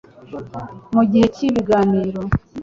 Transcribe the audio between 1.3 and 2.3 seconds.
k ibiganiro